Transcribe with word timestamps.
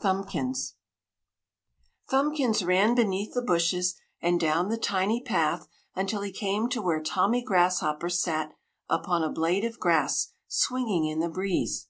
THUMBKINS 0.00 0.72
Thumbkins 2.10 2.64
ran 2.66 2.96
beneath 2.96 3.32
the 3.32 3.40
bushes 3.42 3.94
and 4.20 4.40
down 4.40 4.68
the 4.68 4.76
tiny 4.76 5.22
path 5.22 5.68
until 5.94 6.22
he 6.22 6.32
came 6.32 6.68
to 6.70 6.82
where 6.82 7.00
Tommy 7.00 7.44
Grasshopper 7.44 8.08
sat 8.10 8.54
upon 8.88 9.22
a 9.22 9.30
blade 9.30 9.64
of 9.64 9.78
grass 9.78 10.32
swinging 10.48 11.04
in 11.06 11.20
the 11.20 11.28
breeze. 11.28 11.86